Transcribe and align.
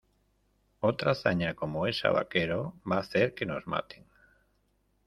Otra 0.79 1.11
hazaña 1.11 1.53
como 1.53 1.85
esa, 1.85 2.09
vaquero, 2.09 2.73
va 2.91 2.95
a 2.95 2.99
hacer 3.01 3.35
que 3.35 3.45
nos 3.45 3.67
maten. 3.67 4.03